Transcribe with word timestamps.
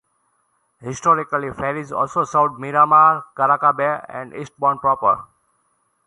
Historically 0.79 1.53
ferries 1.53 1.91
also 1.91 2.23
served 2.23 2.57
Miramar, 2.59 3.23
Karaka 3.37 3.71
Bay, 3.71 4.01
and 4.09 4.33
Eastbourne 4.33 4.79
proper. 4.79 5.25